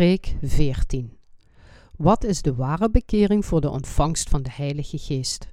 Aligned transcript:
Preek 0.00 0.36
14. 0.42 1.16
Wat 1.96 2.24
is 2.24 2.42
de 2.42 2.54
ware 2.54 2.90
bekering 2.90 3.44
voor 3.44 3.60
de 3.60 3.70
ontvangst 3.70 4.28
van 4.28 4.42
de 4.42 4.50
Heilige 4.52 4.98
Geest? 4.98 5.52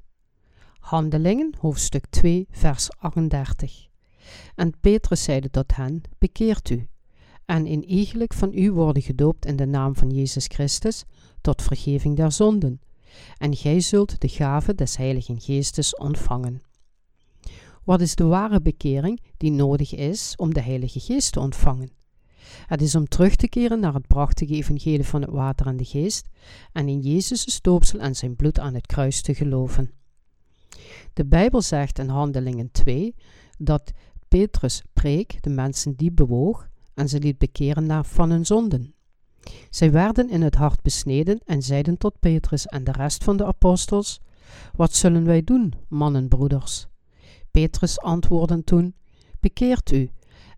Handelingen, 0.79 1.55
hoofdstuk 1.59 2.05
2, 2.09 2.47
vers 2.51 2.89
38. 2.97 3.87
En 4.55 4.79
Petrus 4.79 5.23
zeide 5.23 5.49
tot 5.49 5.75
hen: 5.75 6.01
Bekeert 6.17 6.69
u, 6.69 6.87
en 7.45 7.65
in 7.65 7.85
iegelijk 7.85 8.33
van 8.33 8.53
u 8.53 8.71
worden 8.71 9.01
gedoopt 9.01 9.45
in 9.45 9.55
de 9.55 9.65
naam 9.65 9.95
van 9.95 10.09
Jezus 10.09 10.45
Christus, 10.45 11.03
tot 11.41 11.61
vergeving 11.61 12.15
der 12.15 12.31
zonden. 12.31 12.81
En 13.37 13.55
gij 13.55 13.79
zult 13.79 14.21
de 14.21 14.27
gave 14.27 14.75
des 14.75 14.97
Heiligen 14.97 15.41
Geestes 15.41 15.95
ontvangen. 15.95 16.61
Wat 17.83 18.01
is 18.01 18.15
de 18.15 18.25
ware 18.25 18.61
bekering 18.61 19.21
die 19.37 19.51
nodig 19.51 19.95
is 19.95 20.33
om 20.35 20.53
de 20.53 20.61
Heilige 20.61 20.99
Geest 20.99 21.31
te 21.31 21.39
ontvangen? 21.39 21.96
Het 22.65 22.81
is 22.81 22.95
om 22.95 23.07
terug 23.07 23.35
te 23.35 23.47
keren 23.47 23.79
naar 23.79 23.93
het 23.93 24.07
prachtige 24.07 24.53
evangelie 24.53 25.03
van 25.03 25.21
het 25.21 25.29
water 25.29 25.67
en 25.67 25.77
de 25.77 25.85
geest 25.85 26.27
en 26.71 26.87
in 26.87 26.99
Jezus' 26.99 27.51
stoopsel 27.53 27.99
en 27.99 28.15
zijn 28.15 28.35
bloed 28.35 28.59
aan 28.59 28.73
het 28.73 28.85
kruis 28.85 29.21
te 29.21 29.33
geloven. 29.33 29.91
De 31.13 31.25
Bijbel 31.25 31.61
zegt 31.61 31.99
in 31.99 32.09
Handelingen 32.09 32.71
2 32.71 33.15
dat 33.57 33.91
Petrus 34.27 34.83
preek 34.93 35.37
de 35.41 35.49
mensen 35.49 35.95
die 35.95 36.11
bewoog 36.11 36.67
en 36.93 37.09
ze 37.09 37.19
liet 37.19 37.37
bekeren 37.37 37.85
naar 37.85 38.05
van 38.05 38.29
hun 38.29 38.45
zonden. 38.45 38.93
Zij 39.69 39.91
werden 39.91 40.29
in 40.29 40.41
het 40.41 40.55
hart 40.55 40.81
besneden 40.81 41.39
en 41.45 41.61
zeiden 41.61 41.97
tot 41.97 42.19
Petrus 42.19 42.65
en 42.65 42.83
de 42.83 42.91
rest 42.91 43.23
van 43.23 43.37
de 43.37 43.45
apostels: 43.45 44.21
Wat 44.75 44.93
zullen 44.93 45.25
wij 45.25 45.43
doen, 45.43 45.73
mannen 45.87 46.27
broeders? 46.27 46.87
Petrus 47.51 47.99
antwoordde 47.99 48.63
toen: 48.63 48.95
Bekeert 49.39 49.91
u 49.91 50.09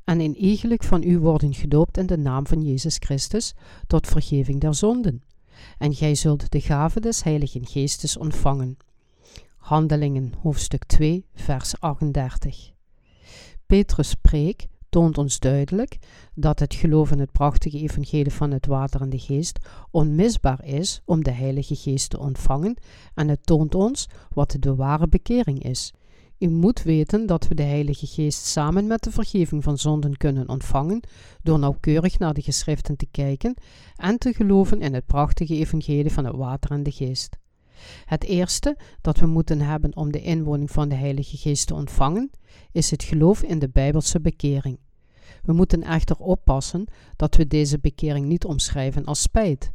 en 0.10 0.22
in 0.22 0.36
iegelijk 0.36 0.84
van 0.84 1.04
u 1.04 1.20
worden 1.20 1.54
gedoopt 1.54 1.98
in 1.98 2.06
de 2.06 2.18
naam 2.18 2.48
van 2.48 2.62
Jezus 2.62 2.98
Christus 3.00 3.54
tot 3.88 4.08
vergeving 4.08 4.60
der 4.60 4.76
zonden. 4.76 5.24
En 5.78 5.94
gij 5.94 6.16
zult 6.16 6.52
de 6.52 6.62
gave 6.62 7.00
des 7.00 7.24
Heiligen 7.24 7.66
Geestes 7.66 8.18
ontvangen. 8.18 8.78
Handelingen 9.58 10.34
hoofdstuk 10.42 10.84
2 10.86 11.26
vers 11.36 11.80
38 11.80 12.72
Petrus' 13.66 14.14
preek 14.14 14.68
toont 14.90 15.18
ons 15.18 15.40
duidelijk 15.40 15.98
dat 16.34 16.60
het 16.60 16.74
geloof 16.74 17.12
in 17.12 17.20
het 17.20 17.32
prachtige 17.32 17.78
evangelie 17.78 18.34
van 18.34 18.52
het 18.52 18.66
water 18.66 19.02
en 19.02 19.10
de 19.10 19.20
geest 19.20 19.60
onmisbaar 19.92 20.66
is 20.66 21.02
om 21.06 21.24
de 21.24 21.32
Heilige 21.32 21.76
Geest 21.76 22.10
te 22.10 22.20
ontvangen 22.20 22.78
en 23.14 23.28
het 23.28 23.46
toont 23.46 23.76
ons 23.76 24.08
wat 24.34 24.56
de 24.60 24.76
ware 24.76 25.08
bekering 25.08 25.64
is. 25.64 25.94
U 26.40 26.50
moet 26.50 26.84
weten 26.84 27.26
dat 27.26 27.48
we 27.48 27.56
de 27.56 27.64
Heilige 27.64 28.08
Geest 28.08 28.46
samen 28.46 28.88
met 28.88 29.04
de 29.04 29.12
vergeving 29.12 29.64
van 29.64 29.78
zonden 29.78 30.18
kunnen 30.18 30.50
ontvangen 30.50 31.04
door 31.44 31.60
nauwkeurig 31.60 32.20
naar 32.20 32.34
de 32.34 32.42
geschriften 32.42 32.96
te 32.96 33.08
kijken 33.12 33.54
en 33.96 34.18
te 34.18 34.34
geloven 34.34 34.82
in 34.82 34.94
het 34.94 35.06
prachtige 35.06 35.56
evangelie 35.56 36.12
van 36.12 36.26
het 36.26 36.36
water 36.36 36.72
en 36.72 36.84
de 36.84 36.92
geest. 36.92 37.38
Het 38.06 38.24
eerste 38.24 38.78
dat 39.02 39.18
we 39.18 39.26
moeten 39.26 39.62
hebben 39.62 39.96
om 39.96 40.12
de 40.12 40.22
inwoning 40.22 40.72
van 40.72 40.90
de 40.90 40.96
Heilige 40.96 41.38
Geest 41.38 41.68
te 41.68 41.74
ontvangen, 41.74 42.30
is 42.72 42.92
het 42.92 43.04
geloof 43.04 43.42
in 43.42 43.60
de 43.60 43.70
Bijbelse 43.70 44.22
bekering. 44.22 44.80
We 45.42 45.54
moeten 45.54 45.84
echter 45.84 46.16
oppassen 46.18 46.88
dat 47.16 47.36
we 47.36 47.48
deze 47.48 47.80
bekering 47.80 48.26
niet 48.26 48.46
omschrijven 48.46 49.06
als 49.06 49.22
spijt. 49.22 49.72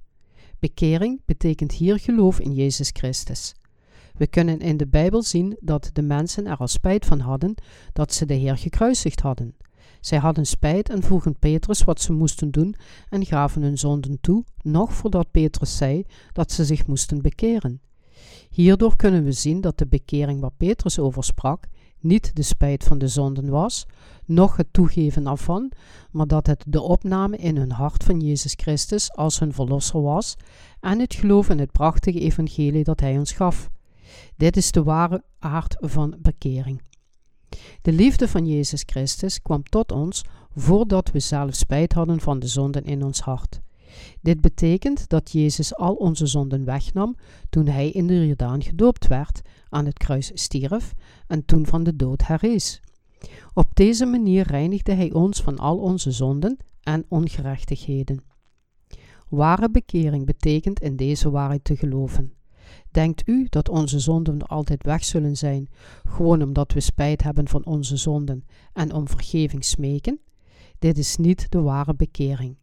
Bekering 0.59 1.21
betekent 1.25 1.73
hier 1.73 1.99
geloof 1.99 2.41
in 2.41 2.55
Jezus 2.55 2.91
Christus. 2.93 3.55
We 4.17 4.27
kunnen 4.27 4.61
in 4.61 4.77
de 4.77 4.87
Bijbel 4.87 5.23
zien 5.23 5.57
dat 5.61 5.91
de 5.93 6.03
mensen 6.03 6.47
er 6.47 6.57
al 6.57 6.69
spijt 6.69 7.07
van 7.07 7.21
hadden 7.21 7.55
dat 7.93 8.13
ze 8.13 8.27
de 8.27 8.35
Heer 8.35 8.57
gekruisigd 8.57 9.21
hadden. 9.21 9.55
Zij 10.01 10.19
hadden 10.19 10.47
spijt 10.47 10.89
en 10.89 11.03
vroegen 11.03 11.39
Petrus 11.39 11.85
wat 11.85 12.01
ze 12.01 12.13
moesten 12.13 12.51
doen 12.51 12.75
en 13.09 13.27
gaven 13.27 13.63
hun 13.63 13.79
zonden 13.79 14.19
toe, 14.21 14.45
nog 14.63 14.93
voordat 14.93 15.31
Petrus 15.31 15.77
zei 15.77 16.05
dat 16.33 16.53
ze 16.53 16.65
zich 16.65 16.87
moesten 16.87 17.23
bekeren. 17.23 17.81
Hierdoor 18.51 18.97
kunnen 18.97 19.25
we 19.25 19.33
zien 19.33 19.61
dat 19.61 19.79
de 19.79 19.87
bekering 19.87 20.41
waar 20.41 20.53
Petrus 20.57 20.99
over 20.99 21.25
sprak 21.25 21.67
niet 22.05 22.37
de 22.37 22.43
spijt 22.43 22.85
van 22.85 22.99
de 22.99 23.09
zonden 23.09 23.49
was, 23.49 23.87
noch 24.25 24.57
het 24.57 24.73
toegeven 24.73 25.27
ervan, 25.27 25.73
maar 26.11 26.27
dat 26.27 26.47
het 26.47 26.65
de 26.67 26.81
opname 26.81 27.37
in 27.37 27.57
hun 27.57 27.71
hart 27.71 28.05
van 28.05 28.21
Jezus 28.21 28.55
Christus 28.57 29.13
als 29.13 29.39
hun 29.39 29.53
verlosser 29.53 30.03
was 30.03 30.37
en 30.81 30.99
het 30.99 31.15
geloof 31.15 31.49
in 31.49 31.59
het 31.59 31.73
prachtige 31.73 32.21
evangelie 32.21 32.85
dat 32.85 33.01
hij 33.01 33.19
ons 33.19 33.33
gaf. 33.33 33.71
Dit 34.37 34.57
is 34.57 34.71
de 34.71 34.83
ware 34.83 35.25
aard 35.39 35.77
van 35.81 36.17
bekering. 36.19 36.83
De 37.83 37.93
liefde 37.93 38.29
van 38.29 38.47
Jezus 38.47 38.83
Christus 38.87 39.43
kwam 39.43 39.63
tot 39.63 39.93
ons 39.93 40.25
voordat 40.55 41.11
we 41.11 41.19
zelf 41.19 41.55
spijt 41.55 41.93
hadden 41.93 42.21
van 42.21 42.39
de 42.39 42.47
zonden 42.47 42.85
in 42.85 43.05
ons 43.05 43.21
hart. 43.21 43.61
Dit 44.21 44.41
betekent 44.41 45.09
dat 45.09 45.33
Jezus 45.33 45.75
al 45.75 45.95
onze 45.95 46.27
zonden 46.27 46.65
wegnam 46.65 47.17
toen 47.51 47.67
hij 47.67 47.91
in 47.91 48.07
de 48.07 48.27
Jordaan 48.27 48.63
gedoopt 48.63 49.07
werd, 49.07 49.41
aan 49.69 49.87
het 49.87 49.99
kruis 49.99 50.31
stierf 50.35 50.95
en 51.27 51.45
toen 51.45 51.67
van 51.67 51.83
de 51.85 51.97
dood 51.97 52.27
herrees. 52.27 52.81
Op 53.55 53.75
deze 53.75 54.07
manier 54.07 54.47
reinigde 54.47 54.93
hij 54.93 55.13
ons 55.13 55.43
van 55.43 55.59
al 55.59 55.79
onze 55.79 56.11
zonden 56.11 56.57
en 56.83 57.05
ongerechtigheden. 57.09 58.23
Ware 59.29 59.71
bekering 59.71 60.27
betekent 60.27 60.81
in 60.81 60.97
deze 60.97 61.31
waarheid 61.31 61.65
te 61.65 61.77
geloven. 61.77 62.33
Denkt 62.91 63.29
u 63.29 63.47
dat 63.49 63.69
onze 63.69 63.99
zonden 63.99 64.43
altijd 64.47 64.83
weg 64.83 65.05
zullen 65.05 65.37
zijn, 65.37 65.69
gewoon 66.09 66.43
omdat 66.43 66.73
we 66.73 66.81
spijt 66.81 67.23
hebben 67.23 67.49
van 67.49 67.65
onze 67.65 67.97
zonden 67.97 68.45
en 68.73 68.93
om 68.93 69.09
vergeving 69.09 69.65
smeken? 69.65 70.21
Dit 70.79 70.99
is 70.99 71.17
niet 71.17 71.47
de 71.51 71.61
ware 71.61 71.95
bekering. 71.95 72.57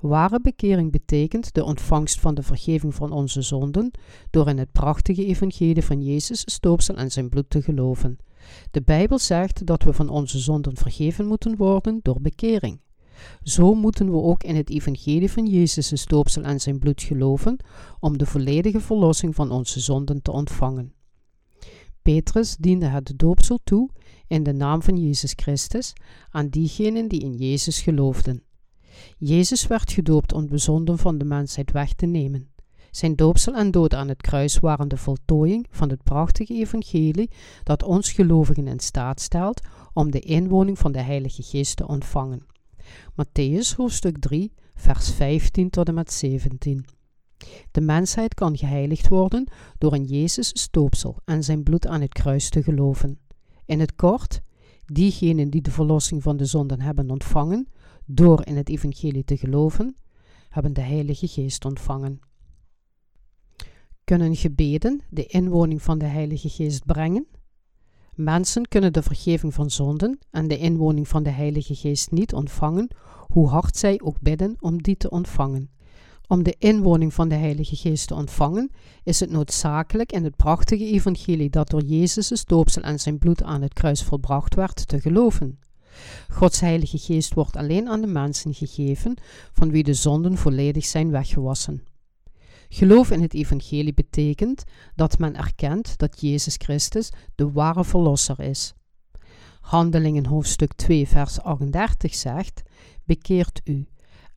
Ware 0.00 0.40
bekering 0.40 0.92
betekent 0.92 1.54
de 1.54 1.64
ontvangst 1.64 2.20
van 2.20 2.34
de 2.34 2.42
vergeving 2.42 2.94
van 2.94 3.12
onze 3.12 3.42
zonden 3.42 3.90
door 4.30 4.48
in 4.48 4.58
het 4.58 4.72
prachtige 4.72 5.26
evangelie 5.26 5.84
van 5.84 6.02
Jezus 6.02 6.42
stoopsel 6.46 6.94
en 6.94 7.10
zijn 7.10 7.28
bloed 7.28 7.50
te 7.50 7.62
geloven. 7.62 8.18
De 8.70 8.82
Bijbel 8.82 9.18
zegt 9.18 9.66
dat 9.66 9.82
we 9.82 9.92
van 9.92 10.08
onze 10.08 10.38
zonden 10.38 10.76
vergeven 10.76 11.26
moeten 11.26 11.56
worden 11.56 11.98
door 12.02 12.20
bekering. 12.20 12.80
Zo 13.42 13.74
moeten 13.74 14.10
we 14.10 14.16
ook 14.16 14.42
in 14.42 14.56
het 14.56 14.70
evangelie 14.70 15.30
van 15.30 15.46
Jezus' 15.46 16.00
stoopsel 16.00 16.42
en 16.42 16.60
zijn 16.60 16.78
bloed 16.78 17.02
geloven 17.02 17.56
om 18.00 18.18
de 18.18 18.26
volledige 18.26 18.80
verlossing 18.80 19.34
van 19.34 19.50
onze 19.50 19.80
zonden 19.80 20.22
te 20.22 20.32
ontvangen. 20.32 20.92
Petrus 22.02 22.56
diende 22.56 22.86
het 22.86 23.12
doopsel 23.16 23.58
toe 23.64 23.90
in 24.26 24.42
de 24.42 24.52
naam 24.52 24.82
van 24.82 24.96
Jezus 24.96 25.32
Christus 25.36 25.92
aan 26.30 26.48
diegenen 26.48 27.08
die 27.08 27.20
in 27.20 27.34
Jezus 27.34 27.80
geloofden. 27.80 28.42
Jezus 29.18 29.66
werd 29.66 29.92
gedoopt 29.92 30.32
om 30.32 30.46
de 30.46 30.58
zonden 30.58 30.98
van 30.98 31.18
de 31.18 31.24
mensheid 31.24 31.72
weg 31.72 31.92
te 31.92 32.06
nemen. 32.06 32.48
Zijn 32.90 33.16
doopsel 33.16 33.54
en 33.54 33.70
dood 33.70 33.94
aan 33.94 34.08
het 34.08 34.20
kruis 34.20 34.58
waren 34.58 34.88
de 34.88 34.96
voltooiing 34.96 35.66
van 35.70 35.88
het 35.90 36.02
prachtige 36.02 36.54
evangelie 36.54 37.30
dat 37.62 37.82
ons 37.82 38.12
gelovigen 38.12 38.68
in 38.68 38.80
staat 38.80 39.20
stelt 39.20 39.60
om 39.92 40.10
de 40.10 40.20
inwoning 40.20 40.78
van 40.78 40.92
de 40.92 41.00
Heilige 41.00 41.42
Geest 41.42 41.76
te 41.76 41.88
ontvangen. 41.88 42.46
Matthäus 43.14 43.74
hoofdstuk 43.76 44.18
3, 44.18 44.52
vers 44.74 45.10
15 45.10 45.70
tot 45.70 45.88
en 45.88 45.94
met 45.94 46.12
17. 46.12 46.84
De 47.70 47.80
mensheid 47.80 48.34
kan 48.34 48.56
geheiligd 48.56 49.08
worden 49.08 49.52
door 49.78 49.94
in 49.94 50.04
Jezus 50.04 50.48
stoopsel 50.60 51.16
en 51.24 51.44
zijn 51.44 51.62
bloed 51.62 51.86
aan 51.86 52.00
het 52.00 52.12
kruis 52.12 52.48
te 52.48 52.62
geloven. 52.62 53.18
In 53.64 53.80
het 53.80 53.96
kort, 53.96 54.40
diegenen 54.84 55.50
die 55.50 55.62
de 55.62 55.70
verlossing 55.70 56.22
van 56.22 56.36
de 56.36 56.44
zonden 56.44 56.80
hebben 56.80 57.10
ontvangen, 57.10 57.68
door 58.06 58.46
in 58.46 58.56
het 58.56 58.68
evangelie 58.68 59.24
te 59.24 59.36
geloven, 59.36 59.96
hebben 60.48 60.72
de 60.72 60.80
Heilige 60.80 61.28
Geest 61.28 61.64
ontvangen. 61.64 62.20
Kunnen 64.04 64.36
gebeden 64.36 65.00
de 65.10 65.26
inwoning 65.26 65.82
van 65.82 65.98
de 65.98 66.06
Heilige 66.06 66.48
Geest 66.48 66.86
brengen? 66.86 67.26
Mensen 68.22 68.68
kunnen 68.68 68.92
de 68.92 69.02
vergeving 69.02 69.54
van 69.54 69.70
zonden 69.70 70.18
en 70.30 70.48
de 70.48 70.58
inwoning 70.58 71.08
van 71.08 71.22
de 71.22 71.30
Heilige 71.30 71.74
Geest 71.74 72.10
niet 72.10 72.32
ontvangen, 72.32 72.88
hoe 73.26 73.48
hard 73.48 73.76
zij 73.76 74.00
ook 74.02 74.20
bidden 74.20 74.56
om 74.58 74.82
die 74.82 74.96
te 74.96 75.10
ontvangen. 75.10 75.70
Om 76.26 76.42
de 76.42 76.54
inwoning 76.58 77.14
van 77.14 77.28
de 77.28 77.34
Heilige 77.34 77.76
Geest 77.76 78.08
te 78.08 78.14
ontvangen, 78.14 78.70
is 79.04 79.20
het 79.20 79.30
noodzakelijk 79.30 80.12
in 80.12 80.24
het 80.24 80.36
prachtige 80.36 80.84
evangelie 80.84 81.50
dat 81.50 81.70
door 81.70 81.82
Jezus' 81.82 82.44
doopsel 82.44 82.82
en 82.82 82.98
zijn 82.98 83.18
bloed 83.18 83.42
aan 83.42 83.62
het 83.62 83.72
kruis 83.72 84.02
volbracht 84.02 84.54
werd, 84.54 84.88
te 84.88 85.00
geloven. 85.00 85.58
Gods 86.28 86.60
Heilige 86.60 86.98
Geest 86.98 87.34
wordt 87.34 87.56
alleen 87.56 87.88
aan 87.88 88.00
de 88.00 88.06
mensen 88.06 88.54
gegeven 88.54 89.14
van 89.52 89.70
wie 89.70 89.82
de 89.82 89.94
zonden 89.94 90.36
volledig 90.36 90.84
zijn 90.84 91.10
weggewassen. 91.10 91.82
Geloof 92.72 93.10
in 93.10 93.22
het 93.22 93.34
evangelie 93.34 93.94
betekent 93.94 94.64
dat 94.94 95.18
men 95.18 95.36
erkent 95.36 95.98
dat 95.98 96.20
Jezus 96.20 96.54
Christus 96.58 97.12
de 97.34 97.50
ware 97.52 97.84
verlosser 97.84 98.40
is. 98.40 98.74
Handelingen 99.60 100.26
hoofdstuk 100.26 100.72
2 100.72 101.08
vers 101.08 101.40
38 101.40 102.14
zegt, 102.14 102.62
Bekeert 103.04 103.60
u, 103.64 103.86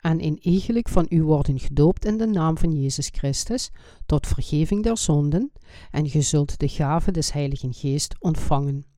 en 0.00 0.20
in 0.20 0.38
iegelijk 0.40 0.88
van 0.88 1.06
u 1.08 1.22
worden 1.22 1.58
gedoopt 1.58 2.04
in 2.04 2.16
de 2.16 2.26
naam 2.26 2.58
van 2.58 2.72
Jezus 2.72 3.08
Christus, 3.12 3.70
tot 4.06 4.26
vergeving 4.26 4.82
der 4.82 4.98
zonden, 4.98 5.52
en 5.90 6.08
ge 6.08 6.20
zult 6.20 6.58
de 6.58 6.68
gave 6.68 7.10
des 7.10 7.32
Heiligen 7.32 7.74
Geest 7.74 8.14
ontvangen. 8.18 8.93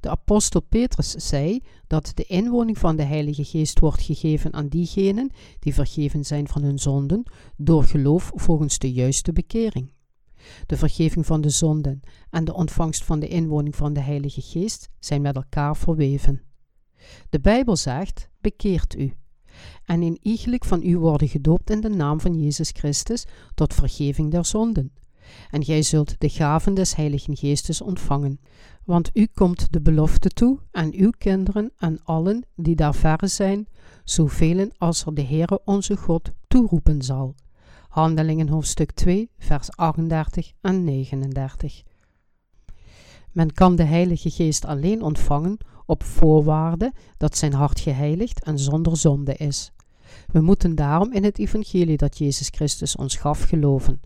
De 0.00 0.10
apostel 0.10 0.60
Petrus 0.62 1.10
zei 1.10 1.60
dat 1.86 2.12
de 2.14 2.24
inwoning 2.24 2.78
van 2.78 2.96
de 2.96 3.02
Heilige 3.02 3.44
Geest 3.44 3.78
wordt 3.78 4.02
gegeven 4.02 4.52
aan 4.52 4.68
diegenen 4.68 5.30
die 5.58 5.74
vergeven 5.74 6.24
zijn 6.24 6.48
van 6.48 6.62
hun 6.62 6.78
zonden 6.78 7.22
door 7.56 7.84
geloof 7.84 8.32
volgens 8.34 8.78
de 8.78 8.92
juiste 8.92 9.32
bekering. 9.32 9.92
De 10.66 10.76
vergeving 10.76 11.26
van 11.26 11.40
de 11.40 11.50
zonden 11.50 12.00
en 12.30 12.44
de 12.44 12.54
ontvangst 12.54 13.04
van 13.04 13.20
de 13.20 13.28
inwoning 13.28 13.76
van 13.76 13.92
de 13.92 14.00
Heilige 14.00 14.40
Geest 14.40 14.88
zijn 14.98 15.22
met 15.22 15.36
elkaar 15.36 15.76
verweven. 15.76 16.42
De 17.30 17.40
Bijbel 17.40 17.76
zegt: 17.76 18.28
bekeert 18.40 18.98
u. 18.98 19.14
En 19.84 20.02
in 20.02 20.18
iegelijk 20.22 20.64
van 20.64 20.82
u 20.82 20.98
worden 20.98 21.28
gedoopt 21.28 21.70
in 21.70 21.80
de 21.80 21.88
naam 21.88 22.20
van 22.20 22.40
Jezus 22.40 22.70
Christus 22.70 23.26
tot 23.54 23.74
vergeving 23.74 24.30
der 24.30 24.44
zonden. 24.44 24.92
En 25.50 25.64
gij 25.64 25.82
zult 25.82 26.14
de 26.18 26.28
gaven 26.28 26.74
des 26.74 26.96
Heiligen 26.96 27.36
Geestes 27.36 27.80
ontvangen. 27.80 28.40
Want 28.84 29.10
u 29.14 29.28
komt 29.34 29.72
de 29.72 29.80
belofte 29.80 30.28
toe 30.28 30.58
aan 30.70 30.92
uw 30.94 31.10
kinderen 31.18 31.72
en 31.76 32.00
allen 32.04 32.46
die 32.56 32.76
daar 32.76 32.94
verre 32.94 33.26
zijn, 33.26 33.68
zoveel 34.04 34.70
als 34.78 35.04
er 35.04 35.14
de 35.14 35.22
Heere 35.22 35.60
onze 35.64 35.96
God 35.96 36.30
toeroepen 36.48 37.02
zal. 37.02 37.34
Handelingen 37.88 38.48
hoofdstuk 38.48 38.90
2, 38.90 39.30
vers 39.38 39.70
38 39.70 40.52
en 40.60 40.84
39. 40.84 41.82
Men 43.32 43.52
kan 43.52 43.76
de 43.76 43.84
Heilige 43.84 44.30
Geest 44.30 44.64
alleen 44.64 45.02
ontvangen 45.02 45.58
op 45.86 46.02
voorwaarde 46.02 46.92
dat 47.16 47.36
zijn 47.36 47.52
hart 47.52 47.80
geheiligd 47.80 48.44
en 48.44 48.58
zonder 48.58 48.96
zonde 48.96 49.34
is. 49.34 49.72
We 50.26 50.40
moeten 50.40 50.74
daarom 50.74 51.12
in 51.12 51.24
het 51.24 51.38
evangelie 51.38 51.96
dat 51.96 52.18
Jezus 52.18 52.48
Christus 52.48 52.96
ons 52.96 53.16
gaf 53.16 53.42
geloven. 53.42 54.00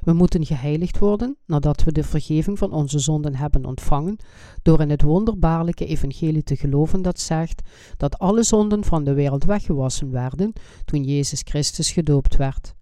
We 0.00 0.12
moeten 0.12 0.46
geheiligd 0.46 0.98
worden 0.98 1.36
nadat 1.46 1.84
we 1.84 1.92
de 1.92 2.02
vergeving 2.02 2.58
van 2.58 2.72
onze 2.72 2.98
zonden 2.98 3.34
hebben 3.34 3.64
ontvangen, 3.64 4.16
door 4.62 4.80
in 4.80 4.90
het 4.90 5.02
wonderbaarlijke 5.02 5.86
evangelie 5.86 6.42
te 6.42 6.56
geloven 6.56 7.02
dat 7.02 7.20
zegt 7.20 7.62
dat 7.96 8.18
alle 8.18 8.42
zonden 8.42 8.84
van 8.84 9.04
de 9.04 9.12
wereld 9.12 9.44
weggewassen 9.44 10.10
werden 10.10 10.52
toen 10.84 11.04
Jezus 11.04 11.42
Christus 11.44 11.90
gedoopt 11.90 12.36
werd. 12.36 12.74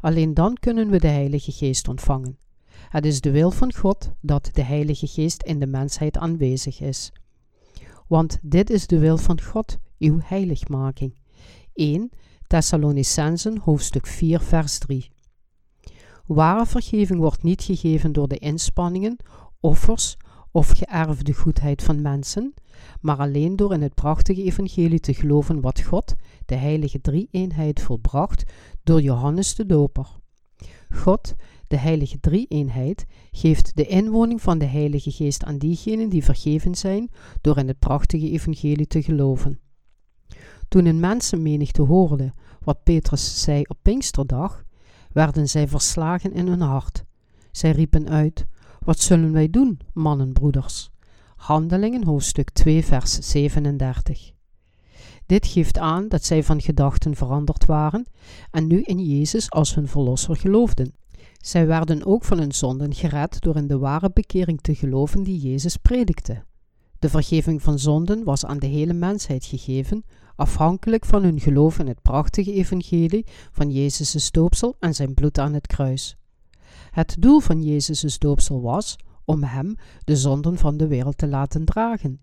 Alleen 0.00 0.34
dan 0.34 0.54
kunnen 0.60 0.90
we 0.90 0.98
de 0.98 1.08
Heilige 1.08 1.52
Geest 1.52 1.88
ontvangen. 1.88 2.38
Het 2.88 3.06
is 3.06 3.20
de 3.20 3.30
wil 3.30 3.50
van 3.50 3.74
God 3.74 4.10
dat 4.20 4.50
de 4.52 4.62
Heilige 4.62 5.06
Geest 5.06 5.42
in 5.42 5.58
de 5.58 5.66
mensheid 5.66 6.18
aanwezig 6.18 6.80
is. 6.80 7.12
Want 8.06 8.38
dit 8.42 8.70
is 8.70 8.86
de 8.86 8.98
wil 8.98 9.16
van 9.16 9.42
God, 9.42 9.78
uw 9.98 10.18
heiligmaking. 10.22 11.14
1 11.74 12.10
Thessalonicensen 12.46 13.58
hoofdstuk 13.58 14.06
4 14.06 14.40
vers 14.40 14.78
3 14.78 15.10
Ware 16.28 16.66
vergeving 16.66 17.20
wordt 17.20 17.42
niet 17.42 17.62
gegeven 17.62 18.12
door 18.12 18.28
de 18.28 18.38
inspanningen, 18.38 19.16
offers 19.60 20.16
of 20.50 20.70
geërfde 20.70 21.32
goedheid 21.32 21.82
van 21.82 22.02
mensen, 22.02 22.54
maar 23.00 23.16
alleen 23.16 23.56
door 23.56 23.72
in 23.72 23.82
het 23.82 23.94
prachtige 23.94 24.42
evangelie 24.42 25.00
te 25.00 25.14
geloven 25.14 25.60
wat 25.60 25.80
God, 25.80 26.14
de 26.46 26.54
heilige 26.54 27.00
drie-eenheid, 27.00 27.80
volbracht 27.80 28.44
door 28.82 29.02
Johannes 29.02 29.54
de 29.54 29.66
Doper. 29.66 30.06
God, 30.90 31.34
de 31.68 31.76
heilige 31.76 32.20
drie-eenheid, 32.20 33.06
geeft 33.30 33.76
de 33.76 33.86
inwoning 33.86 34.42
van 34.42 34.58
de 34.58 34.66
Heilige 34.66 35.10
Geest 35.10 35.44
aan 35.44 35.58
diegenen 35.58 36.08
die 36.08 36.24
vergeven 36.24 36.74
zijn 36.74 37.10
door 37.40 37.58
in 37.58 37.68
het 37.68 37.78
prachtige 37.78 38.30
evangelie 38.30 38.86
te 38.86 39.02
geloven. 39.02 39.60
Toen 40.68 40.86
een 40.86 41.00
mensenmenigte 41.00 41.82
hoorde 41.82 42.32
wat 42.64 42.82
Petrus 42.82 43.42
zei 43.42 43.62
op 43.66 43.78
Pinksterdag, 43.82 44.66
werden 45.12 45.48
zij 45.48 45.68
verslagen 45.68 46.32
in 46.32 46.48
hun 46.48 46.60
hart. 46.60 47.04
Zij 47.50 47.70
riepen 47.70 48.08
uit: 48.08 48.46
Wat 48.84 48.98
zullen 48.98 49.32
wij 49.32 49.50
doen, 49.50 49.80
mannenbroeders? 49.92 50.90
Handelingen 51.36 52.04
hoofdstuk 52.04 52.50
2, 52.50 52.84
vers 52.84 53.12
37. 53.12 54.32
Dit 55.26 55.46
geeft 55.46 55.78
aan 55.78 56.08
dat 56.08 56.24
zij 56.24 56.42
van 56.42 56.60
gedachten 56.60 57.16
veranderd 57.16 57.64
waren 57.64 58.06
en 58.50 58.66
nu 58.66 58.82
in 58.82 58.98
Jezus 58.98 59.50
als 59.50 59.74
hun 59.74 59.88
verlosser 59.88 60.36
geloofden. 60.36 60.94
Zij 61.38 61.66
werden 61.66 62.06
ook 62.06 62.24
van 62.24 62.38
hun 62.38 62.52
zonden 62.52 62.94
gered 62.94 63.40
door 63.40 63.56
in 63.56 63.66
de 63.66 63.78
ware 63.78 64.10
bekering 64.12 64.60
te 64.60 64.74
geloven 64.74 65.22
die 65.22 65.38
Jezus 65.38 65.76
predikte. 65.76 66.46
De 66.98 67.08
vergeving 67.08 67.62
van 67.62 67.78
zonden 67.78 68.24
was 68.24 68.44
aan 68.44 68.58
de 68.58 68.66
hele 68.66 68.92
mensheid 68.92 69.44
gegeven, 69.44 70.04
afhankelijk 70.36 71.04
van 71.04 71.22
hun 71.22 71.40
geloof 71.40 71.78
in 71.78 71.86
het 71.86 72.02
prachtige 72.02 72.52
evangelie 72.52 73.26
van 73.50 73.70
Jezus' 73.70 74.30
doopsel 74.30 74.76
en 74.80 74.94
zijn 74.94 75.14
bloed 75.14 75.38
aan 75.38 75.54
het 75.54 75.66
kruis. 75.66 76.16
Het 76.90 77.16
doel 77.18 77.40
van 77.40 77.62
Jezus' 77.62 78.18
doopsel 78.18 78.62
was 78.62 78.96
om 79.24 79.42
hem 79.42 79.76
de 80.04 80.16
zonden 80.16 80.58
van 80.58 80.76
de 80.76 80.86
wereld 80.86 81.18
te 81.18 81.28
laten 81.28 81.64
dragen. 81.64 82.20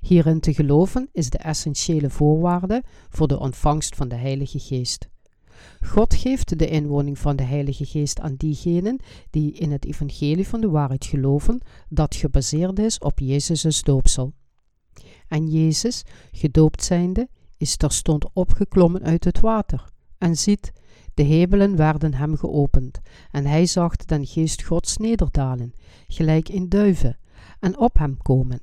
Hierin 0.00 0.40
te 0.40 0.54
geloven 0.54 1.08
is 1.12 1.30
de 1.30 1.38
essentiële 1.38 2.10
voorwaarde 2.10 2.82
voor 3.08 3.28
de 3.28 3.38
ontvangst 3.38 3.96
van 3.96 4.08
de 4.08 4.14
Heilige 4.14 4.58
Geest. 4.58 5.08
God 5.80 6.14
geeft 6.14 6.58
de 6.58 6.68
inwoning 6.68 7.18
van 7.18 7.36
de 7.36 7.42
Heilige 7.42 7.84
Geest 7.84 8.20
aan 8.20 8.34
diegenen 8.36 8.98
die 9.30 9.52
in 9.52 9.72
het 9.72 9.84
evangelie 9.84 10.48
van 10.48 10.60
de 10.60 10.68
waarheid 10.68 11.04
geloven, 11.04 11.60
dat 11.88 12.14
gebaseerd 12.14 12.78
is 12.78 12.98
op 12.98 13.18
Jezus' 13.18 13.82
doopsel. 13.82 14.32
En 15.28 15.46
Jezus, 15.46 16.04
gedoopt 16.32 16.84
zijnde, 16.84 17.28
is 17.56 17.76
terstond 17.76 18.32
opgeklommen 18.32 19.02
uit 19.02 19.24
het 19.24 19.40
water. 19.40 19.84
En 20.18 20.36
ziet, 20.36 20.72
de 21.14 21.22
hemelen 21.22 21.76
werden 21.76 22.14
hem 22.14 22.36
geopend, 22.36 23.00
en 23.30 23.46
hij 23.46 23.66
zag 23.66 23.96
den 23.96 24.26
geest 24.26 24.62
Gods 24.62 24.96
nederdalen, 24.96 25.74
gelijk 26.08 26.48
in 26.48 26.68
duiven, 26.68 27.18
en 27.60 27.78
op 27.78 27.98
hem 27.98 28.16
komen. 28.22 28.60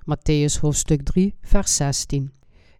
Matthäus 0.00 0.60
hoofdstuk 0.60 1.02
3, 1.02 1.34
vers 1.40 1.76
16. 1.76 2.32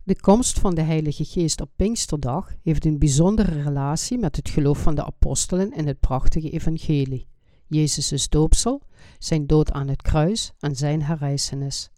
De 0.06 0.20
komst 0.20 0.58
van 0.58 0.74
de 0.74 0.82
Heilige 0.82 1.24
Geest 1.24 1.60
op 1.60 1.70
Pinksterdag 1.76 2.52
heeft 2.62 2.84
een 2.84 2.98
bijzondere 2.98 3.62
relatie 3.62 4.18
met 4.18 4.36
het 4.36 4.48
geloof 4.48 4.78
van 4.78 4.94
de 4.94 5.04
apostelen 5.04 5.72
in 5.72 5.86
het 5.86 6.00
prachtige 6.00 6.50
evangelie. 6.50 7.26
Jezus' 7.66 8.28
doopsel, 8.28 8.82
zijn 9.18 9.46
dood 9.46 9.72
aan 9.72 9.88
het 9.88 10.02
kruis 10.02 10.52
en 10.58 10.76
zijn 10.76 11.02
herrijzenis. 11.02 11.90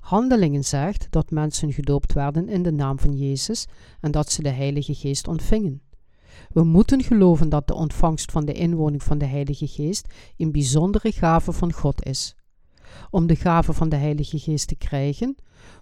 Handelingen 0.00 0.64
zegt 0.64 1.06
dat 1.10 1.30
mensen 1.30 1.72
gedoopt 1.72 2.12
werden 2.12 2.48
in 2.48 2.62
de 2.62 2.72
naam 2.72 2.98
van 2.98 3.16
Jezus 3.16 3.66
en 4.00 4.10
dat 4.10 4.32
ze 4.32 4.42
de 4.42 4.50
Heilige 4.50 4.94
Geest 4.94 5.28
ontvingen. 5.28 5.82
We 6.52 6.64
moeten 6.64 7.02
geloven 7.02 7.48
dat 7.48 7.66
de 7.66 7.74
ontvangst 7.74 8.32
van 8.32 8.44
de 8.44 8.52
inwoning 8.52 9.02
van 9.02 9.18
de 9.18 9.26
Heilige 9.26 9.66
Geest 9.66 10.06
een 10.36 10.52
bijzondere 10.52 11.12
gave 11.12 11.52
van 11.52 11.72
God 11.72 12.04
is. 12.04 12.36
Om 13.10 13.26
de 13.26 13.36
gave 13.36 13.72
van 13.72 13.88
de 13.88 13.96
Heilige 13.96 14.38
Geest 14.38 14.68
te 14.68 14.76
krijgen, 14.76 15.36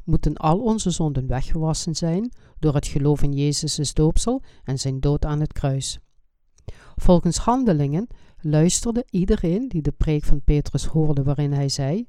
moeten 0.05 0.37
al 0.37 0.59
onze 0.61 0.91
zonden 0.91 1.27
weggewassen 1.27 1.95
zijn 1.95 2.33
door 2.59 2.75
het 2.75 2.87
geloof 2.87 3.23
in 3.23 3.33
Jezus' 3.33 3.95
doopsel 3.95 4.43
en 4.65 4.79
zijn 4.79 5.01
dood 5.01 5.25
aan 5.25 5.41
het 5.41 5.53
kruis. 5.53 5.99
Volgens 6.97 7.37
handelingen 7.37 8.07
luisterde 8.41 9.05
iedereen 9.11 9.69
die 9.69 9.83
de 9.83 9.93
preek 9.93 10.25
van 10.25 10.43
Petrus 10.43 10.85
hoorde 10.85 11.23
waarin 11.23 11.53
hij 11.53 11.69
zei, 11.69 12.07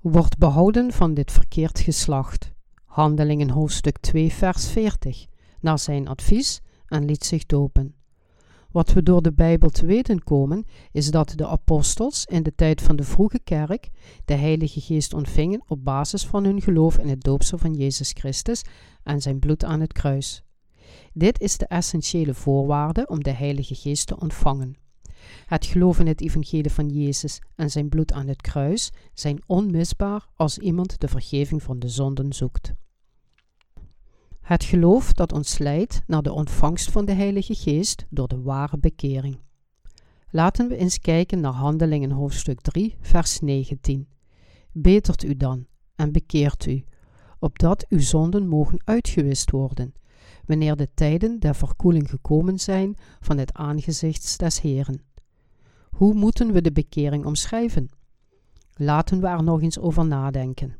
wordt 0.00 0.38
behouden 0.38 0.92
van 0.92 1.14
dit 1.14 1.32
verkeerd 1.32 1.78
geslacht. 1.78 2.52
Handelingen 2.84 3.50
hoofdstuk 3.50 3.98
2 3.98 4.32
vers 4.32 4.66
40, 4.66 5.26
naar 5.60 5.78
zijn 5.78 6.08
advies 6.08 6.60
en 6.86 7.04
liet 7.04 7.24
zich 7.24 7.46
dopen. 7.46 7.97
Wat 8.78 8.92
we 8.92 9.02
door 9.02 9.22
de 9.22 9.32
Bijbel 9.32 9.70
te 9.70 9.86
weten 9.86 10.24
komen, 10.24 10.64
is 10.92 11.10
dat 11.10 11.32
de 11.36 11.46
apostels 11.46 12.24
in 12.24 12.42
de 12.42 12.54
tijd 12.54 12.82
van 12.82 12.96
de 12.96 13.02
vroege 13.02 13.40
kerk 13.44 13.88
de 14.24 14.34
Heilige 14.34 14.80
Geest 14.80 15.14
ontvingen 15.14 15.62
op 15.66 15.84
basis 15.84 16.26
van 16.26 16.44
hun 16.44 16.60
geloof 16.60 16.98
in 16.98 17.08
het 17.08 17.20
doopsel 17.20 17.58
van 17.58 17.74
Jezus 17.74 18.10
Christus 18.12 18.62
en 19.02 19.20
zijn 19.20 19.38
bloed 19.38 19.64
aan 19.64 19.80
het 19.80 19.92
kruis. 19.92 20.42
Dit 21.12 21.40
is 21.40 21.56
de 21.56 21.66
essentiële 21.66 22.34
voorwaarde 22.34 23.06
om 23.06 23.22
de 23.22 23.30
Heilige 23.30 23.74
Geest 23.74 24.06
te 24.06 24.20
ontvangen. 24.20 24.76
Het 25.46 25.66
geloof 25.66 25.98
in 25.98 26.06
het 26.06 26.20
evangelie 26.20 26.72
van 26.72 26.88
Jezus 26.88 27.40
en 27.54 27.70
zijn 27.70 27.88
bloed 27.88 28.12
aan 28.12 28.28
het 28.28 28.42
kruis 28.42 28.90
zijn 29.14 29.42
onmisbaar 29.46 30.28
als 30.34 30.58
iemand 30.58 31.00
de 31.00 31.08
vergeving 31.08 31.62
van 31.62 31.78
de 31.78 31.88
zonden 31.88 32.32
zoekt. 32.32 32.72
Het 34.48 34.64
geloof 34.64 35.12
dat 35.12 35.32
ons 35.32 35.58
leidt 35.58 36.02
naar 36.06 36.22
de 36.22 36.32
ontvangst 36.32 36.90
van 36.90 37.04
de 37.04 37.12
Heilige 37.12 37.54
Geest 37.54 38.06
door 38.10 38.28
de 38.28 38.42
ware 38.42 38.78
bekering. 38.78 39.38
Laten 40.30 40.68
we 40.68 40.76
eens 40.76 40.98
kijken 40.98 41.40
naar 41.40 41.52
Handelingen 41.52 42.10
hoofdstuk 42.10 42.60
3, 42.60 42.96
vers 43.00 43.40
19. 43.40 44.08
Betert 44.72 45.22
u 45.22 45.36
dan 45.36 45.66
en 45.94 46.12
bekeert 46.12 46.66
u, 46.66 46.84
opdat 47.38 47.86
uw 47.88 48.00
zonden 48.00 48.48
mogen 48.48 48.80
uitgewist 48.84 49.50
worden, 49.50 49.94
wanneer 50.46 50.76
de 50.76 50.88
tijden 50.94 51.38
der 51.38 51.54
verkoeling 51.54 52.10
gekomen 52.10 52.58
zijn 52.58 52.96
van 53.20 53.38
het 53.38 53.52
aangezicht 53.52 54.38
des 54.38 54.60
Heren. 54.60 55.02
Hoe 55.90 56.14
moeten 56.14 56.52
we 56.52 56.60
de 56.60 56.72
bekering 56.72 57.24
omschrijven? 57.24 57.88
Laten 58.74 59.20
we 59.20 59.26
er 59.26 59.42
nog 59.42 59.62
eens 59.62 59.78
over 59.78 60.06
nadenken. 60.06 60.76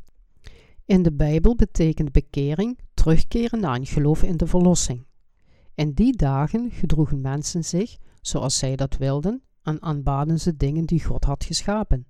In 0.85 1.03
de 1.03 1.13
Bijbel 1.13 1.57
betekent 1.57 2.13
bekering 2.13 2.79
terugkeren 3.09 3.61
naar 3.61 3.75
een 3.75 3.87
geloof 3.87 4.23
in 4.23 4.37
de 4.37 4.47
verlossing. 4.47 5.07
In 5.75 5.93
die 5.93 6.17
dagen 6.17 6.71
gedroegen 6.71 7.21
mensen 7.21 7.65
zich 7.65 7.97
zoals 8.21 8.59
zij 8.59 8.77
dat 8.77 8.97
wilden 8.97 9.43
en 9.63 9.83
aanbaden 9.83 10.41
ze 10.41 10.57
dingen 10.57 10.85
die 10.85 11.05
God 11.05 11.25
had 11.25 11.45
geschapen. 11.45 12.07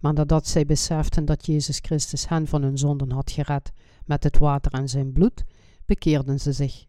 Maar 0.00 0.12
nadat 0.12 0.46
zij 0.46 0.66
beseften 0.66 1.24
dat 1.24 1.46
Jezus 1.46 1.78
Christus 1.78 2.28
hen 2.28 2.46
van 2.46 2.62
hun 2.62 2.78
zonden 2.78 3.10
had 3.10 3.30
gered 3.30 3.72
met 4.04 4.24
het 4.24 4.38
water 4.38 4.72
en 4.72 4.88
zijn 4.88 5.12
bloed, 5.12 5.44
bekeerden 5.86 6.40
ze 6.40 6.52
zich. 6.52 6.86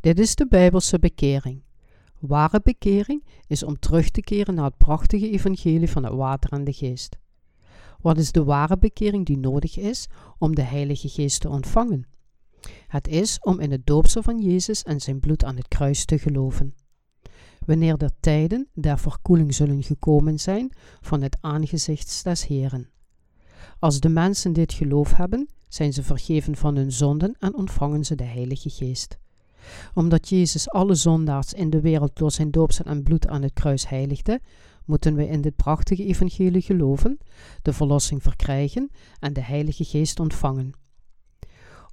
Dit 0.00 0.18
is 0.18 0.34
de 0.34 0.46
Bijbelse 0.46 0.98
bekering. 0.98 1.62
Ware 2.18 2.60
bekering 2.62 3.24
is 3.46 3.62
om 3.62 3.78
terug 3.78 4.10
te 4.10 4.20
keren 4.20 4.54
naar 4.54 4.64
het 4.64 4.76
prachtige 4.76 5.30
evangelie 5.30 5.90
van 5.90 6.04
het 6.04 6.14
water 6.14 6.52
en 6.52 6.64
de 6.64 6.72
geest. 6.72 7.18
Wat 8.00 8.18
is 8.18 8.32
de 8.32 8.44
ware 8.44 8.78
bekering 8.78 9.26
die 9.26 9.38
nodig 9.38 9.78
is 9.78 10.06
om 10.38 10.54
de 10.54 10.62
Heilige 10.62 11.08
Geest 11.08 11.40
te 11.40 11.48
ontvangen? 11.48 12.06
Het 12.86 13.08
is 13.08 13.38
om 13.40 13.60
in 13.60 13.70
het 13.70 13.86
doopsel 13.86 14.22
van 14.22 14.40
Jezus 14.40 14.82
en 14.82 15.00
zijn 15.00 15.20
bloed 15.20 15.44
aan 15.44 15.56
het 15.56 15.68
kruis 15.68 16.04
te 16.04 16.18
geloven. 16.18 16.74
Wanneer 17.66 17.96
de 17.96 18.10
tijden 18.20 18.68
der 18.74 18.98
verkoeling 18.98 19.54
zullen 19.54 19.82
gekomen 19.82 20.38
zijn 20.38 20.72
van 21.00 21.22
het 21.22 21.36
aangezicht 21.40 22.24
des 22.24 22.46
Heren. 22.46 22.90
Als 23.78 24.00
de 24.00 24.08
mensen 24.08 24.52
dit 24.52 24.72
geloof 24.72 25.12
hebben, 25.12 25.48
zijn 25.68 25.92
ze 25.92 26.02
vergeven 26.02 26.56
van 26.56 26.76
hun 26.76 26.92
zonden 26.92 27.36
en 27.38 27.54
ontvangen 27.54 28.04
ze 28.04 28.14
de 28.14 28.24
Heilige 28.24 28.70
Geest. 28.70 29.18
Omdat 29.94 30.28
Jezus 30.28 30.70
alle 30.70 30.94
zondaars 30.94 31.52
in 31.52 31.70
de 31.70 31.80
wereld 31.80 32.16
door 32.16 32.30
zijn 32.30 32.50
doopsel 32.50 32.84
en 32.84 33.02
bloed 33.02 33.26
aan 33.26 33.42
het 33.42 33.52
kruis 33.52 33.88
heiligde, 33.88 34.40
moeten 34.84 35.14
we 35.14 35.28
in 35.28 35.40
dit 35.40 35.56
prachtige 35.56 36.04
evangelie 36.04 36.62
geloven, 36.62 37.18
de 37.62 37.72
verlossing 37.72 38.22
verkrijgen 38.22 38.90
en 39.20 39.32
de 39.32 39.42
Heilige 39.42 39.84
Geest 39.84 40.20
ontvangen. 40.20 40.81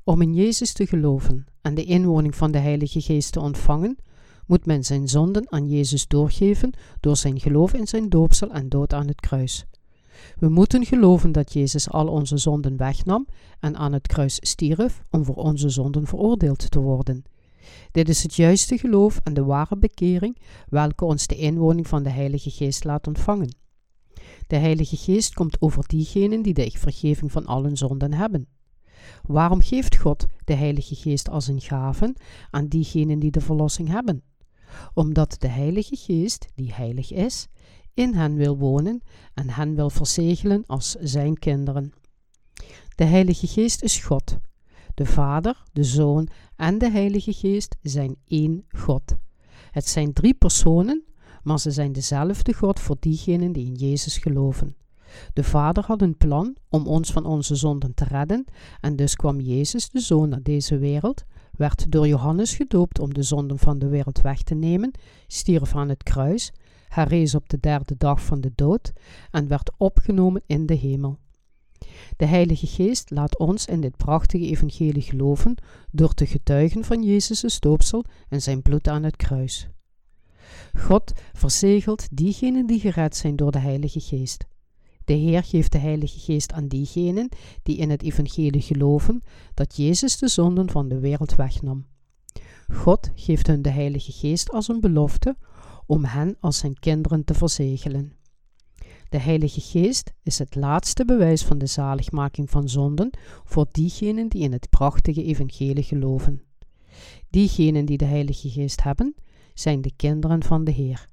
Om 0.10 0.22
in 0.22 0.34
Jezus 0.34 0.74
te 0.74 0.88
geloven 0.88 1.46
en 1.62 1.76
de 1.76 1.84
inwoning 1.84 2.36
van 2.36 2.52
de 2.52 2.58
Heilige 2.58 3.02
Geest 3.02 3.32
te 3.32 3.40
ontvangen, 3.40 3.98
moet 4.46 4.66
men 4.66 4.84
zijn 4.84 5.08
zonden 5.08 5.52
aan 5.52 5.68
Jezus 5.68 6.08
doorgeven 6.08 6.74
door 7.00 7.18
zijn 7.18 7.40
geloof 7.40 7.74
in 7.74 7.88
zijn 7.88 8.10
doopsel 8.10 8.52
en 8.52 8.70
dood 8.70 8.94
aan 8.94 9.08
het 9.08 9.20
kruis. 9.20 9.66
We 10.40 10.50
moeten 10.50 10.86
geloven 10.86 11.32
dat 11.32 11.54
Jezus 11.54 11.90
al 11.90 12.08
onze 12.08 12.38
zonden 12.38 12.78
wegnam 12.78 13.28
en 13.60 13.76
aan 13.78 13.94
het 13.94 14.08
kruis 14.08 14.38
stierf 14.42 15.02
om 15.10 15.26
voor 15.26 15.36
onze 15.36 15.70
zonden 15.70 16.08
veroordeeld 16.08 16.72
te 16.72 16.80
worden. 16.80 17.24
Dit 17.92 18.10
is 18.10 18.24
het 18.24 18.36
juiste 18.36 18.78
geloof 18.78 19.20
en 19.24 19.34
de 19.34 19.44
ware 19.44 19.78
bekering, 19.78 20.38
welke 20.70 21.06
ons 21.06 21.28
de 21.28 21.36
inwoning 21.36 21.88
van 21.88 22.04
de 22.04 22.10
Heilige 22.10 22.50
Geest 22.50 22.84
laat 22.84 23.08
ontvangen. 23.08 23.56
De 24.48 24.56
Heilige 24.56 24.98
Geest 24.98 25.34
komt 25.34 25.62
over 25.62 25.88
diegenen 25.88 26.42
die 26.42 26.54
de 26.54 26.72
vergeving 26.74 27.32
van 27.32 27.46
allen 27.46 27.78
zonden 27.78 28.14
hebben. 28.14 28.48
Waarom 29.24 29.62
geeft 29.62 29.98
God 29.98 30.26
de 30.44 30.54
Heilige 30.54 30.96
Geest 30.96 31.30
als 31.30 31.48
een 31.48 31.62
gave 31.62 32.16
aan 32.50 32.68
diegenen 32.68 33.20
die 33.20 33.32
de 33.32 33.42
verlossing 33.42 33.88
hebben? 33.88 34.24
Omdat 34.94 35.36
de 35.40 35.48
Heilige 35.48 35.96
Geest, 35.96 36.48
die 36.56 36.74
heilig 36.74 37.12
is, 37.12 37.48
in 37.94 38.14
hen 38.14 38.36
wil 38.36 38.58
wonen 38.58 39.02
en 39.34 39.50
hen 39.50 39.76
wil 39.76 39.90
verzegelen 39.90 40.64
als 40.66 40.92
zijn 40.92 41.38
kinderen. 41.38 41.94
De 42.96 43.04
Heilige 43.04 43.48
Geest 43.48 43.84
is 43.84 43.98
God. 43.98 44.38
De 44.94 45.06
Vader, 45.06 45.64
de 45.74 45.84
Zoon 45.84 46.30
en 46.56 46.78
de 46.78 46.92
Heilige 46.92 47.34
Geest 47.34 47.76
zijn 47.82 48.16
één 48.26 48.66
God. 48.68 49.16
Het 49.72 49.88
zijn 49.88 50.14
drie 50.14 50.34
personen, 50.34 51.04
maar 51.44 51.60
ze 51.60 51.72
zijn 51.72 51.92
dezelfde 51.92 52.54
God 52.54 52.80
voor 52.80 52.98
diegenen 53.00 53.52
die 53.52 53.66
in 53.66 53.76
Jezus 53.76 54.18
geloven. 54.18 54.76
De 55.34 55.44
Vader 55.44 55.84
had 55.86 56.02
een 56.02 56.18
plan 56.18 56.56
om 56.70 56.88
ons 56.88 57.12
van 57.12 57.26
onze 57.26 57.56
zonden 57.56 57.94
te 57.94 58.04
redden, 58.04 58.46
en 58.80 58.96
dus 58.96 59.16
kwam 59.16 59.40
Jezus, 59.40 59.90
de 59.90 60.00
Zoon, 60.00 60.30
naar 60.30 60.44
deze 60.44 60.78
wereld, 60.78 61.24
werd 61.52 61.92
door 61.92 62.08
Johannes 62.08 62.56
gedoopt 62.56 63.00
om 63.00 63.14
de 63.14 63.24
zonden 63.24 63.60
van 63.60 63.80
de 63.80 63.88
wereld 63.88 64.22
weg 64.22 64.44
te 64.44 64.56
nemen, 64.56 64.92
stierf 65.28 65.76
aan 65.76 65.90
het 65.90 66.04
kruis, 66.04 66.52
herrees 66.88 67.36
op 67.36 67.50
de 67.50 67.60
derde 67.60 67.96
dag 67.98 68.26
van 68.26 68.42
de 68.42 68.52
dood 68.56 68.94
en 69.32 69.48
werd 69.48 69.72
opgenomen 69.78 70.42
in 70.46 70.66
de 70.66 70.74
hemel. 70.74 71.18
De 72.18 72.26
Heilige 72.26 72.68
Geest 72.68 73.10
laat 73.10 73.38
ons 73.38 73.66
in 73.66 73.82
dit 73.82 73.98
prachtige 73.98 74.46
evangelie 74.46 75.02
geloven 75.02 75.56
door 75.92 76.14
te 76.14 76.26
getuigen 76.26 76.84
van 76.84 77.04
Jezus' 77.04 77.60
doopsel 77.60 78.06
en 78.30 78.42
zijn 78.42 78.62
bloed 78.62 78.88
aan 78.88 79.04
het 79.04 79.16
kruis. 79.16 79.70
God 80.78 81.12
verzegelt 81.34 82.08
diegenen 82.12 82.66
die 82.66 82.80
gered 82.80 83.16
zijn 83.16 83.36
door 83.36 83.52
de 83.52 83.60
Heilige 83.60 84.00
Geest. 84.00 84.46
De 85.10 85.16
Heer 85.16 85.44
geeft 85.44 85.72
de 85.72 85.78
Heilige 85.78 86.20
Geest 86.20 86.54
aan 86.54 86.68
diegenen 86.68 87.30
die 87.64 87.78
in 87.78 87.90
het 87.90 88.04
evangelie 88.04 88.62
geloven 88.62 89.24
dat 89.54 89.76
Jezus 89.76 90.18
de 90.18 90.28
zonden 90.28 90.70
van 90.70 90.88
de 90.88 91.00
wereld 91.00 91.36
wegnam. 91.36 91.86
God 92.74 93.12
geeft 93.16 93.48
hun 93.48 93.62
de 93.62 93.70
Heilige 93.70 94.12
Geest 94.12 94.52
als 94.52 94.68
een 94.68 94.80
belofte 94.80 95.36
om 95.86 96.06
hen 96.06 96.38
als 96.40 96.58
zijn 96.58 96.80
kinderen 96.80 97.26
te 97.26 97.34
verzegelen. 97.34 98.14
De 99.10 99.20
Heilige 99.20 99.62
Geest 99.62 100.14
is 100.24 100.40
het 100.40 100.56
laatste 100.56 101.06
bewijs 101.06 101.44
van 101.44 101.58
de 101.58 101.66
zaligmaking 101.66 102.50
van 102.50 102.70
zonden 102.70 103.10
voor 103.44 103.68
diegenen 103.72 104.28
die 104.28 104.42
in 104.42 104.52
het 104.52 104.70
prachtige 104.70 105.24
evangelie 105.24 105.84
geloven. 105.84 106.42
Diegenen 107.30 107.86
die 107.86 107.98
de 107.98 108.06
Heilige 108.06 108.50
Geest 108.50 108.84
hebben, 108.84 109.16
zijn 109.54 109.82
de 109.82 109.92
kinderen 109.96 110.44
van 110.44 110.64
de 110.64 110.72
Heer. 110.72 111.08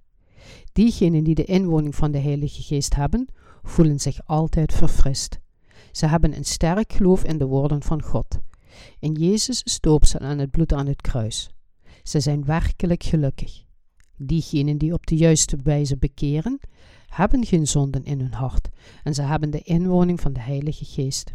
Diegenen 0.72 1.24
die 1.24 1.34
de 1.34 1.44
inwoning 1.44 1.94
van 1.94 2.10
de 2.10 2.18
Heilige 2.18 2.62
Geest 2.62 2.94
hebben, 2.94 3.28
voelen 3.66 3.98
zich 3.98 4.20
altijd 4.24 4.72
verfrist. 4.72 5.38
Ze 5.92 6.06
hebben 6.06 6.36
een 6.36 6.44
sterk 6.44 6.92
geloof 6.92 7.24
in 7.24 7.38
de 7.38 7.46
woorden 7.46 7.82
van 7.82 8.02
God. 8.02 8.38
In 8.98 9.12
Jezus 9.12 9.80
doopsel 9.80 10.20
en 10.20 10.38
het 10.38 10.50
bloed 10.50 10.72
aan 10.72 10.86
het 10.86 11.00
kruis. 11.00 11.50
Ze 12.02 12.20
zijn 12.20 12.44
werkelijk 12.44 13.02
gelukkig. 13.02 13.64
Diegenen 14.16 14.78
die 14.78 14.92
op 14.92 15.06
de 15.06 15.16
juiste 15.16 15.58
wijze 15.62 15.96
bekeren, 15.96 16.58
hebben 17.06 17.44
geen 17.44 17.66
zonden 17.66 18.04
in 18.04 18.20
hun 18.20 18.32
hart 18.32 18.68
en 19.02 19.14
ze 19.14 19.22
hebben 19.22 19.50
de 19.50 19.60
inwoning 19.60 20.20
van 20.20 20.32
de 20.32 20.40
Heilige 20.40 20.84
Geest. 20.84 21.32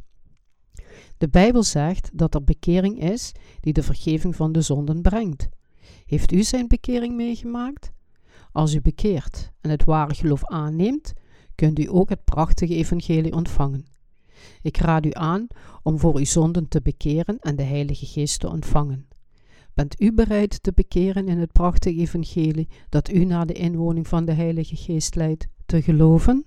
De 1.18 1.30
Bijbel 1.30 1.64
zegt 1.64 2.10
dat 2.14 2.36
er 2.36 2.44
bekering 2.44 3.02
is 3.02 3.32
die 3.60 3.74
de 3.74 3.84
vergeving 3.84 4.36
van 4.36 4.52
de 4.52 4.62
zonden 4.62 5.02
brengt. 5.02 5.50
Heeft 6.06 6.32
u 6.32 6.44
zijn 6.44 6.68
bekering 6.68 7.16
meegemaakt? 7.16 7.92
Als 8.52 8.74
u 8.74 8.82
bekeert 8.82 9.52
en 9.62 9.70
het 9.70 9.84
ware 9.84 10.14
geloof 10.14 10.46
aanneemt, 10.46 11.14
kunt 11.62 11.80
u 11.80 11.88
ook 11.90 12.10
het 12.10 12.24
prachtige 12.24 12.76
evangelie 12.76 13.34
ontvangen. 13.34 13.86
Ik 14.62 14.78
raad 14.78 15.06
u 15.06 15.10
aan 15.12 15.48
om 15.84 16.00
voor 16.00 16.16
uw 16.16 16.26
zonden 16.26 16.68
te 16.68 16.82
bekeren 16.82 17.40
en 17.40 17.56
de 17.56 17.64
Heilige 17.64 18.06
Geest 18.06 18.40
te 18.40 18.50
ontvangen. 18.50 19.08
Bent 19.74 20.02
u 20.02 20.14
bereid 20.14 20.64
te 20.64 20.72
bekeren 20.76 21.28
in 21.28 21.38
het 21.38 21.52
prachtige 21.52 22.00
evangelie 22.00 22.68
dat 22.90 23.10
u 23.10 23.26
naar 23.26 23.46
de 23.46 23.54
inwoning 23.54 24.08
van 24.08 24.26
de 24.26 24.32
Heilige 24.32 24.76
Geest 24.76 25.16
leidt, 25.16 25.48
te 25.66 25.82
geloven? 25.82 26.46